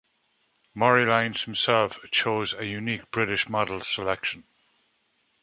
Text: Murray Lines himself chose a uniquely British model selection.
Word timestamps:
Murray 0.73 1.05
Lines 1.05 1.43
himself 1.43 1.99
chose 2.09 2.55
a 2.55 2.65
uniquely 2.65 3.07
British 3.11 3.47
model 3.47 3.81
selection. 3.81 4.43